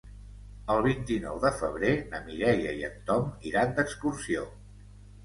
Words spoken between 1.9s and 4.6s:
na Mireia i en Tom iran d'excursió.